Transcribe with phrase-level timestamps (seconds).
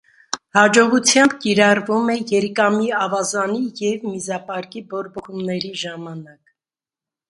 [0.57, 6.57] Հաջողությամբ կիրառվում է երիկամի ավազանի և միզապարկի բորբոքումների ժամանակ։